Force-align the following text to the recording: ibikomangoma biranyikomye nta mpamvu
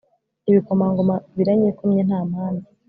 ibikomangoma 0.49 1.15
biranyikomye 1.35 2.01
nta 2.07 2.19
mpamvu 2.29 2.67